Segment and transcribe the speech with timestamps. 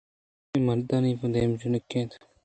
[0.51, 2.11] اے مرد آئی ءِ دیم ءَ جُکّ اِت